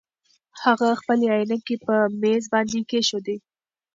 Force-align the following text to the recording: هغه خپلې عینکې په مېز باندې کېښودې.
هغه 0.63 0.87
خپلې 1.01 1.25
عینکې 1.33 1.75
په 1.85 1.95
مېز 2.21 2.43
باندې 2.53 2.79
کېښودې. 2.89 3.37